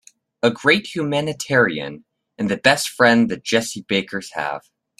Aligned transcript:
A 0.41 0.49
great 0.49 0.95
humanitarian 0.95 2.05
and 2.35 2.49
the 2.49 2.57
best 2.57 2.89
friend 2.89 3.29
the 3.29 3.37
Jessie 3.37 3.85
Bakers 3.87 4.31
have. 4.33 4.63